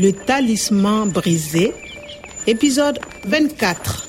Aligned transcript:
Le 0.00 0.12
talisman 0.12 1.08
brisé, 1.10 1.74
épisode 2.46 3.00
24. 3.26 4.06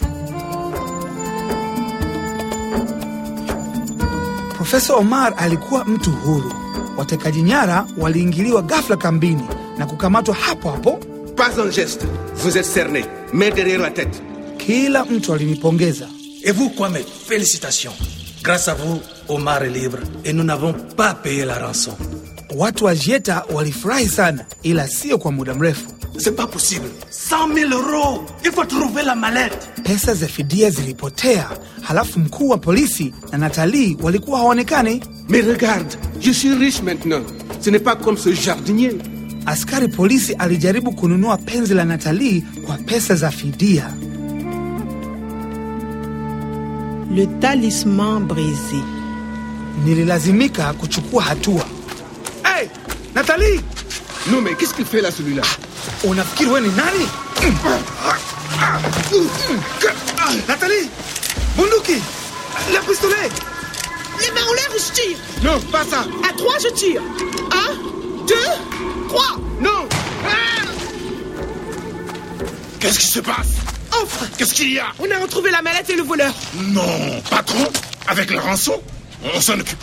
Profesa 4.53 4.95
Omar 4.97 5.33
alikuwa 5.37 5.85
mtu 5.85 6.11
huru. 6.11 6.53
Watekaji 6.97 7.41
nyara 7.41 7.87
waliingiliwa 7.97 8.61
ghafla 8.61 8.97
kambini 8.97 9.43
na 9.77 9.85
kukamatwa 9.85 10.35
hapo 10.35 10.69
hapo. 10.71 10.99
Pas 11.35 11.57
un 11.57 11.71
geste. 11.71 12.05
Vous 12.35 12.57
êtes 12.57 12.73
cerné. 12.73 13.05
Main 13.33 13.49
derrière 13.49 13.81
la 13.81 13.89
tête. 13.91 14.21
Kila 14.57 15.05
mtu 15.05 15.33
alinipongeza. 15.33 16.07
Et 16.43 16.51
vous, 16.51 16.69
Kwame, 16.69 16.99
félicitations. 17.27 17.93
Grâce 18.43 18.67
à 18.67 18.75
vous, 18.75 18.99
Omar 19.27 19.63
est 19.63 19.69
libre 19.69 19.97
et 20.23 20.33
nous 20.33 20.43
n'avons 20.43 20.73
pas 20.95 21.15
payé 21.15 21.45
la 21.45 21.57
rançon. 21.67 21.97
Watu 22.59 22.85
wa 22.85 22.95
Jeta 22.95 23.43
walifurahi 23.53 24.09
sana, 24.09 24.45
ila 24.63 24.87
sio 24.87 25.17
kwa 25.17 25.31
muda 25.31 25.53
mrefu. 25.53 25.87
C'est 26.17 26.35
pas 26.35 26.47
possible. 26.47 26.89
100 27.29 27.53
000 27.53 27.71
euros. 27.73 28.21
Il 28.45 28.51
faut 28.51 28.65
trouver 28.67 29.03
la 29.05 29.15
mallette. 29.15 29.67
Pesa 29.83 30.13
za 30.13 30.27
fidia 30.27 30.69
zilipotea, 30.69 31.49
halafu 31.81 32.19
mkuu 32.19 32.49
wa 32.49 32.57
polisi 32.57 33.13
na 33.31 33.37
Natalii 33.37 33.97
walikuwa 34.01 34.37
hawaonekani. 34.39 35.03
Mais 35.29 35.45
regarde, 35.45 35.97
je 36.21 36.33
suis 36.33 36.53
riche 36.55 36.81
maintenant. 36.83 37.23
Ce 37.61 37.69
n'est 37.69 37.83
pas 37.83 37.95
comme 37.95 38.17
ce 38.17 38.33
jardinier. 38.33 38.93
Askari 39.45 39.87
polisi 39.87 40.33
alijaribu 40.33 40.91
kununua 40.91 41.37
penzi 41.37 41.73
la 41.73 41.85
Natalii 41.85 42.43
kwa 42.65 42.77
pesa 42.77 43.15
za 43.15 43.31
fidia. 43.31 43.93
Le 47.15 47.25
talisman 47.25 48.27
brisé. 48.27 48.83
Nililazimika 49.85 50.73
kuchukua 50.73 51.23
hatua. 51.23 51.65
Hey, 53.09 53.15
Natalii, 53.15 53.59
Non, 54.29 54.41
mais 54.41 54.53
qu'est-ce 54.55 54.73
qu'il 54.73 54.85
fait 54.85 55.01
là, 55.01 55.09
celui-là? 55.11 55.41
Unafikiri 56.03 56.49
wewe 56.49 56.61
ni 56.61 56.69
nani? 56.69 57.05
Natalii, 60.47 60.89
bunduki, 61.57 62.01
le 62.73 62.79
pistolet. 62.87 63.29
Les 64.21 64.31
mains 64.31 64.45
en 64.49 64.53
l'air 64.53 64.69
ou 64.75 64.79
je 64.79 64.91
tire 64.93 65.17
Non, 65.43 65.59
pas 65.71 65.83
ça. 65.85 66.05
À 66.29 66.33
trois, 66.33 66.57
je 66.61 66.69
tire. 66.73 67.01
Un, 67.51 67.73
deux, 68.27 69.07
trois. 69.07 69.37
Non 69.61 69.87
Qu'est-ce 72.79 72.99
qui 72.99 73.07
se 73.07 73.19
passe? 73.19 73.47
Offre 74.01 74.25
Qu'est-ce 74.37 74.53
qu'il 74.53 74.71
y 74.73 74.79
a? 74.79 74.85
On 74.99 75.09
a 75.11 75.17
retrouvé 75.19 75.51
la 75.51 75.61
mallette 75.61 75.89
et 75.89 75.95
le 75.95 76.03
voleur. 76.03 76.33
Non, 76.55 77.21
patron 77.29 77.65
Avec 78.07 78.31
la 78.31 78.41
rançon 78.41 78.81
On 79.33 79.39
s'en 79.41 79.53
occupe. 79.59 79.77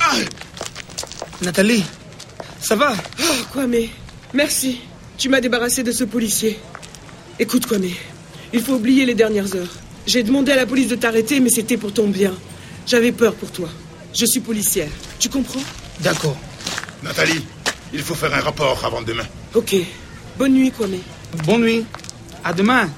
Ah, 0.00 0.14
Nathalie, 1.42 1.84
ça 2.60 2.76
va 2.76 2.94
Oh, 3.20 3.44
Kwame, 3.52 3.88
merci. 4.34 4.80
Tu 5.16 5.28
m'as 5.28 5.40
débarrassé 5.40 5.82
de 5.82 5.92
ce 5.92 6.04
policier. 6.04 6.58
Écoute, 7.38 7.66
Kwame, 7.66 7.90
il 8.52 8.60
faut 8.62 8.74
oublier 8.74 9.04
les 9.06 9.14
dernières 9.14 9.54
heures. 9.56 9.74
J'ai 10.06 10.22
demandé 10.22 10.52
à 10.52 10.56
la 10.56 10.66
police 10.66 10.88
de 10.88 10.96
t'arrêter, 10.96 11.40
mais 11.40 11.50
c'était 11.50 11.76
pour 11.76 11.92
ton 11.92 12.08
bien. 12.08 12.32
J'avais 12.86 13.12
peur 13.12 13.34
pour 13.34 13.50
toi. 13.50 13.68
Je 14.14 14.24
suis 14.26 14.40
policière. 14.40 14.88
Tu 15.18 15.28
comprends 15.28 15.60
D'accord. 16.00 16.36
Nathalie, 17.02 17.44
il 17.92 18.00
faut 18.02 18.14
faire 18.14 18.32
un 18.34 18.40
rapport 18.40 18.82
avant 18.84 19.02
demain. 19.02 19.26
Ok. 19.54 19.74
Bonne 20.38 20.52
nuit, 20.54 20.70
Kwame. 20.70 20.98
Bonne 21.44 21.62
nuit. 21.62 21.84
À 22.44 22.52
demain. 22.52 22.88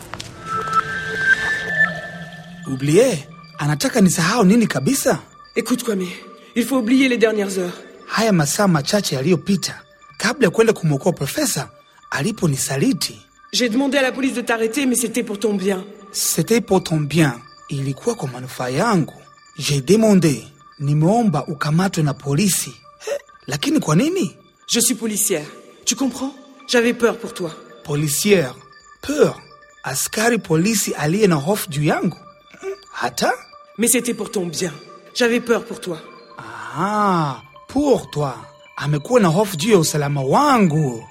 Oublié, 2.68 3.26
anataka 3.58 4.00
nisahau 4.00 4.44
nini 4.44 4.66
kabisa? 4.68 5.20
Écoute, 5.56 5.82
Kwame, 5.82 6.06
il 6.54 6.64
faut 6.64 6.76
oublier 6.76 7.08
les 7.08 7.18
dernières 7.18 7.58
heures. 7.58 7.76
Haya 8.10 8.32
masaa 8.32 8.68
machache 8.68 9.14
yaliyopita 9.16 9.80
kabla 10.16 10.46
ya 10.46 10.50
kwenda 10.50 10.72
kumwokoa 10.72 11.12
profesa 11.12 11.68
aliponisaliti, 12.10 13.20
J'ai 13.52 13.68
demandé 13.68 13.98
à 13.98 14.02
la 14.02 14.12
police 14.12 14.34
de 14.34 14.42
t'arrêter, 14.42 14.86
mais 14.86 14.94
c'était 14.94 15.24
pour 15.24 15.38
ton 15.38 15.54
bien. 15.54 15.84
c'était 16.12 16.60
pour 16.60 16.82
ton 16.84 17.00
bien, 17.00 17.40
ilikuwa 17.68 18.14
kwa 18.14 18.28
manufaa 18.28 18.68
yangu. 18.70 19.12
J'ai 19.58 19.80
demandé, 19.80 20.44
nimeomba 20.78 21.44
ukamatwe 21.46 22.02
na 22.02 22.14
polisi. 22.14 22.70
Eh, 23.06 23.18
lakini 23.46 23.80
kwa 23.80 23.96
nini? 23.96 24.36
Je 24.68 24.80
suis 24.80 24.94
policière. 24.94 25.46
Tu 25.84 25.96
comprends? 25.96 26.32
J'avais 26.68 26.94
peur 26.94 27.18
pour 27.18 27.34
toi. 27.34 27.50
Policière, 27.84 28.54
peur, 29.02 29.40
askari 29.82 30.38
polisi 30.38 30.94
aliye 30.94 31.26
na 31.26 31.36
hofu 31.36 31.68
juu 31.70 31.82
yangu? 31.84 32.16
Hmm, 32.60 32.68
Hata? 32.92 33.32
Mais 33.78 33.88
c'était 33.88 34.14
pour 34.14 34.30
ton 34.30 34.46
bien. 34.46 34.72
J'avais 35.14 35.40
peur 35.40 35.64
pour 35.64 35.80
toi. 35.80 35.98
Ah, 36.38 37.42
pour 37.72 38.10
toi. 38.10 38.34
Amekuwa 38.76 39.20
na 39.20 39.28
hofu 39.28 39.56
juu 39.56 39.70
ya 39.72 39.78
usalama 39.78 40.22
wangu. 40.22 41.04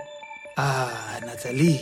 Ah, 0.57 0.87
Nathalie. 1.25 1.81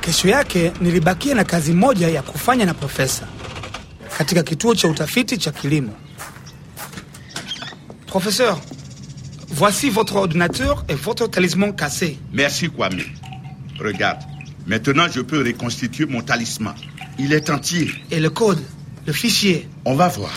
Kesho 0.00 0.28
yake 0.28 0.72
nilibakia 0.80 1.34
na 1.34 1.44
kazi 1.44 1.72
moja 1.72 2.08
ya 2.08 2.22
kufanya 2.22 2.64
na 2.66 2.74
profesa 2.74 3.26
katika 4.18 4.42
kituo 4.42 4.74
cha 4.74 4.88
utafiti 4.88 5.36
cha 5.38 5.52
kilimo. 5.52 5.92
Professeur, 8.06 8.56
voici 9.48 9.90
votre 9.90 10.16
ordinateur 10.16 10.84
et 10.88 10.94
votre 10.94 11.26
talisman 11.30 11.72
cassé. 11.72 12.16
Merci 12.32 12.68
Kwame. 12.68 13.04
Regarde, 13.80 14.22
maintenant 14.66 15.06
je 15.10 15.20
peux 15.20 15.42
reconstituer 15.44 16.06
mon 16.06 16.22
talisman. 16.22 16.74
Il 17.18 17.32
est 17.32 17.50
entier. 17.50 17.90
Et 18.10 18.20
le 18.20 18.30
code, 18.30 18.62
le 19.06 19.12
fichier. 19.12 19.68
On 19.84 19.94
va 19.94 20.08
voir. 20.08 20.32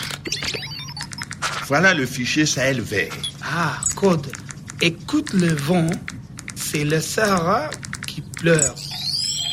Voilà 1.66 1.92
le 1.94 2.06
fichier 2.06 2.46
Sahel 2.46 2.80
vert. 2.80 3.12
Ah, 3.42 3.78
code. 3.96 4.26
Écoute 4.80 5.32
le 5.32 5.48
vent, 5.48 5.86
c'est 6.54 6.84
le 6.84 7.00
Sahara 7.00 7.68
qui 8.06 8.22
pleure. 8.22 8.74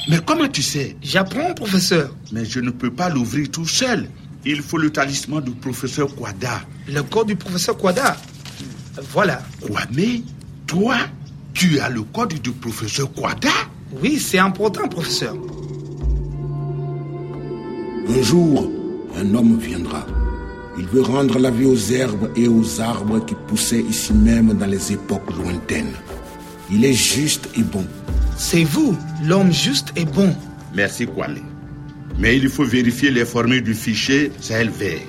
Mais 0.08 0.19
comment 0.25 0.47
tu 0.47 0.62
sais? 0.62 0.96
J'apprends, 1.02 1.53
professeur. 1.53 2.16
Mais 2.31 2.46
je 2.46 2.59
ne 2.59 2.69
peux 2.69 2.92
pas 2.92 3.09
l'ouvrir 3.09 3.50
tout 3.50 3.68
seul. 3.68 4.07
Il 4.46 4.62
faut 4.62 4.78
le 4.78 4.92
talisman 4.92 5.44
du 5.44 5.52
professeur 5.52 6.16
Kwada. 6.16 6.62
Le 6.88 7.02
code 7.02 7.28
du 7.28 7.36
professeur 7.36 7.75
Kwada. 7.75 8.16
Voilà. 9.12 9.42
Kwame, 9.62 10.22
toi, 10.68 10.97
tu 11.53 11.80
as 11.80 11.90
le 11.90 12.03
code 12.03 12.40
du 12.40 12.52
professeur 12.52 13.12
Kwada? 13.12 13.50
Oui, 13.91 14.19
c'est 14.19 14.40
important, 14.40 14.88
professeur. 14.88 15.35
Un 18.07 18.22
jour, 18.22 18.72
un 19.18 19.34
homme 19.34 19.57
viendra. 19.57 20.06
Il 20.78 20.85
veut 20.88 21.01
rendre 21.01 21.40
la 21.40 21.51
vie 21.51 21.66
aux 21.66 21.91
herbes 21.91 22.29
et 22.35 22.47
aux 22.47 22.81
arbres 22.81 23.24
qui 23.25 23.35
poussaient 23.47 23.81
ici 23.81 24.13
même 24.13 24.53
dans 24.53 24.66
les 24.66 24.91
époques 24.91 25.35
lointaines. 25.38 25.94
Il 26.72 26.84
est 26.84 26.94
juste 26.94 27.50
et 27.57 27.62
bon. 27.62 27.85
C'est 28.38 28.63
vous, 28.63 28.95
l'homme 29.24 29.53
juste 29.53 29.94
et 29.95 30.06
bon. 30.06 30.35
Merci 30.74 31.06
Kwame. 31.06 31.40
Mais 32.19 32.38
il 32.38 32.50
faut 32.50 32.66
vérifier 32.66 33.12
les 33.12 33.25
formules 33.25 33.63
du 33.63 33.74
fichier 33.74 34.31
Sahel 34.41 34.69
vert. 34.69 35.00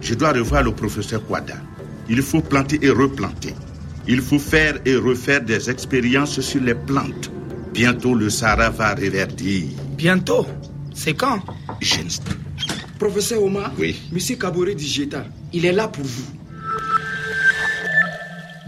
Je 0.00 0.14
dois 0.14 0.32
revoir 0.32 0.62
le 0.62 0.72
professeur 0.72 1.24
Kwada. 1.24 1.54
Il 2.08 2.20
faut 2.22 2.40
planter 2.40 2.78
et 2.82 2.90
replanter. 2.90 3.54
Il 4.06 4.20
faut 4.20 4.38
faire 4.38 4.78
et 4.84 4.96
refaire 4.96 5.42
des 5.42 5.70
expériences 5.70 6.40
sur 6.40 6.60
les 6.60 6.74
plantes. 6.74 7.30
Bientôt 7.74 8.14
le 8.14 8.30
Sahara 8.30 8.70
va 8.70 8.94
reverdir. 8.94 9.64
Bientôt? 9.96 10.46
C'est 10.94 11.14
quand? 11.14 11.40
Je 11.80 12.02
ne 12.02 12.08
sais- 12.08 12.20
Professeur 12.98 13.42
Omar, 13.42 13.72
Oui. 13.78 13.96
Monsieur 14.12 14.36
Kabore 14.36 14.74
Digeta, 14.76 15.24
il 15.52 15.66
est 15.66 15.72
là 15.72 15.88
pour 15.88 16.04
vous. 16.04 16.24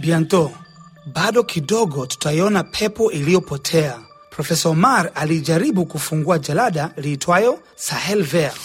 Bientôt. 0.00 0.50
Bado 1.14 1.44
kidogo 1.44 2.06
tutaiona 2.06 2.64
pepo 2.64 3.10
iliyopotea. 3.10 3.98
Profesa 4.30 4.68
Omar 4.68 5.10
alijaribu 5.14 5.86
kufungua 5.86 6.38
jalada 6.38 6.90
liitwayo 6.96 7.58
Sahel 7.76 8.22
Vert, 8.22 8.56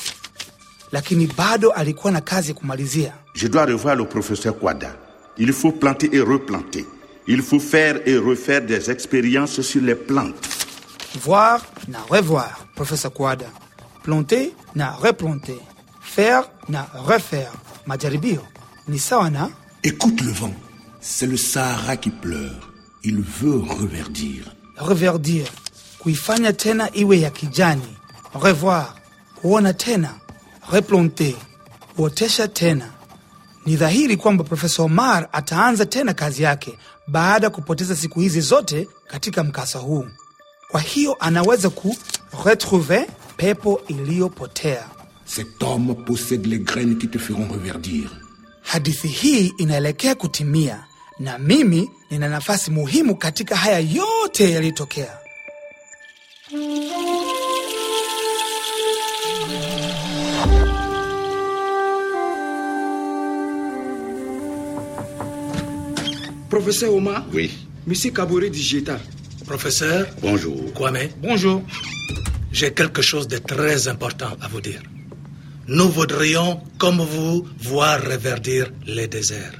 lakini 0.92 1.27
bado 1.38 1.71
alikuwa 1.71 2.12
na 2.13 2.21
kazi 2.21 2.54
kumalizia. 2.54 3.13
Je 3.36 3.48
dois 3.48 3.65
revoir 3.65 3.95
le 3.95 4.06
professeur 4.06 4.54
Kwada. 4.60 4.95
Il 5.38 5.54
faut 5.54 5.71
planter 5.80 6.10
et 6.13 6.19
replanter. 6.21 6.86
Il 7.27 7.41
faut 7.41 7.59
faire 7.59 8.01
et 8.06 8.18
refaire 8.18 8.62
des 8.65 8.89
expériences 8.89 9.62
sur 9.62 9.81
les 9.81 9.95
plantes. 9.95 10.50
Voir 11.21 11.62
na 11.88 12.00
revoir, 12.09 12.65
Profesa 12.75 13.09
Kwada. 13.09 13.45
Planter 14.03 14.53
na 14.75 14.91
replanter. 14.91 15.59
Faire 16.01 16.44
na 16.69 16.88
refaire. 17.06 17.51
Majaribio 17.85 18.41
ni 18.88 19.00
sawa 19.00 19.29
na? 19.29 19.50
Écoute 19.83 20.21
le 20.21 20.31
vent. 20.31 20.53
C'est 21.00 21.27
le 21.27 21.38
Sahara 21.38 21.97
qui 21.97 22.09
pleure. 22.09 22.71
Il 23.03 23.21
veut 23.21 23.59
reverdir. 23.59 24.56
reverdir, 24.77 25.45
kuifanya 26.00 26.53
tena 26.53 26.89
iwe 26.95 27.19
ya 27.19 27.29
kijani. 27.29 27.97
Revoir, 28.33 28.95
kuona 29.41 29.74
tena. 29.74 30.15
Replanter, 30.71 31.35
kuotesha 31.95 32.47
tena. 32.47 32.85
Ni 33.66 33.75
dhahiri 33.75 34.18
kwamba 34.18 34.44
Profesa 34.44 34.84
Omar 34.84 35.30
ataanza 35.31 35.86
tena 35.86 36.13
kazi 36.13 36.44
yake 36.44 36.78
baada 37.08 37.46
ya 37.48 37.50
kupoteza 37.52 37.96
siku 37.96 38.19
hizi 38.19 38.42
zote 38.42 38.88
katika 39.08 39.44
mkasa 39.44 39.80
huu. 39.80 40.06
Kwa 40.72 40.81
hiyo 40.81 41.16
anaweza 41.19 41.69
ku 41.69 41.96
retrouver 42.46 43.08
pepo 43.38 43.81
iliyopotea. 43.88 44.86
Cet 45.36 45.60
homme 45.63 45.94
possède 45.94 46.48
les 46.50 46.60
graines 46.60 46.98
qui 46.98 47.08
te 47.08 47.19
feront 47.19 47.52
reverdir. 47.52 48.10
Hadithi 48.62 49.08
hii 49.08 49.54
inaelekea 49.58 50.16
kutimia 50.16 50.84
na 51.19 51.38
mimi 51.40 51.90
nina 52.10 52.28
nafasi 52.30 52.72
muhimu 52.72 53.16
katika 53.16 53.56
haya 53.56 53.80
yote 53.80 54.52
yaliyotokea. 54.52 55.18
Professeur 66.62 66.94
Omar, 66.94 67.25
Oui. 67.34 67.50
Monsieur 67.88 68.12
Kabore 68.12 68.48
du 68.52 68.60
Jeta. 68.60 69.00
Professeur 69.48 70.06
Bonjour. 70.22 70.72
Kwame, 70.75 71.10
Bonjour. 71.19 71.63
j'ai 72.52 72.72
quelque 72.72 73.02
chose 73.02 73.28
de 73.28 73.40
très 73.40 73.88
important 73.88 74.38
à 74.40 74.48
vous 74.48 74.62
dire. 74.62 74.81
Nous 75.68 75.90
voudrions, 75.90 76.62
comme 76.78 77.02
vous, 77.02 77.48
voir 77.63 78.00
reverdir 78.04 78.68
les 78.86 79.08
déserts. 79.08 79.60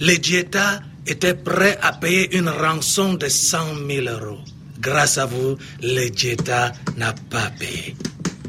Les 0.00 0.18
Dieta 0.18 0.80
étaient 1.06 1.34
prêts 1.36 1.78
à 1.80 1.92
payer 1.92 2.36
une 2.36 2.48
rançon 2.48 3.14
de 3.14 3.28
100 3.28 3.58
000 3.88 4.06
euros. 4.08 4.40
Grâce 4.80 5.18
à 5.18 5.26
vous, 5.26 5.56
les 5.82 6.10
Dieta 6.10 6.72
n'a 6.96 7.14
pas 7.30 7.50
payé. 7.60 7.94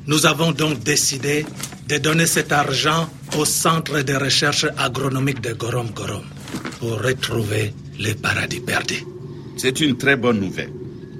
Nous 0.08 0.26
avons 0.26 0.52
donc 0.54 0.82
décidé 0.82 1.46
de 1.88 1.98
donner 2.00 2.26
cet 2.26 2.52
argent 2.52 3.08
au 3.38 3.46
Centre 3.46 4.02
de 4.02 4.16
recherche 4.16 4.66
agronomique 4.76 5.42
de 5.42 5.54
Gorom 5.54 5.92
Gorom 5.92 6.24
pour 6.86 7.02
retrouver 7.02 7.74
le 8.00 8.14
paradis 8.14 8.60
perdu. 8.60 9.04
C'est 9.58 9.80
une 9.82 9.98
très 9.98 10.16
bonne 10.16 10.40
nouvelle. 10.40 10.70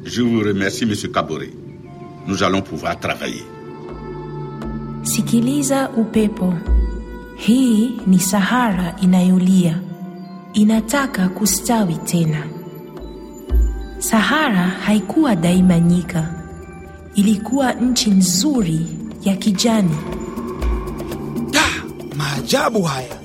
Je 0.06 0.22
vous 0.22 0.40
remercie, 0.40 0.86
Monsieur 0.86 1.10
Kabore. 1.10 1.50
Nous 2.28 2.44
allons 2.44 2.62
pouvoir 2.62 3.00
travailler. 3.00 3.44
Sikiliza 5.04 5.90
upepo. 5.98 6.54
Hii 7.38 7.92
ni 8.08 8.20
Sahara 8.20 8.96
inayolia, 9.02 9.80
inataka 10.54 11.30
kustawi 11.30 11.96
tena. 11.96 12.44
Sahara 14.00 14.68
haikuwa 14.86 15.36
daima 15.36 15.80
nyika, 15.80 16.34
ilikuwa 17.16 17.74
nchi 17.74 18.10
nzuri 18.12 18.80
ya 19.24 19.36
kijani. 19.36 19.96
Da, 21.52 21.64
maajabu 22.18 22.82
haya! 22.82 23.25